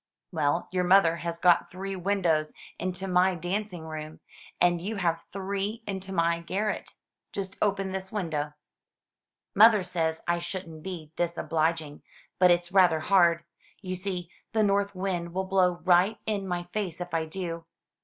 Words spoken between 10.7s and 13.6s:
be disobliging; but it's rather hard.